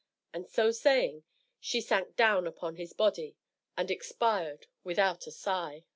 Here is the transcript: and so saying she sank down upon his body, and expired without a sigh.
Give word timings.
and 0.33 0.49
so 0.49 0.71
saying 0.71 1.21
she 1.59 1.79
sank 1.79 2.15
down 2.15 2.47
upon 2.47 2.75
his 2.75 2.91
body, 2.91 3.35
and 3.77 3.91
expired 3.91 4.65
without 4.83 5.27
a 5.27 5.31
sigh. 5.31 5.83